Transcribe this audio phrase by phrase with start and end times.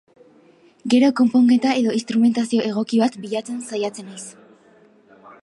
[0.93, 4.27] Gero, konponketa edo instrumentazio egoki bat bilatzen saiatzen naiz.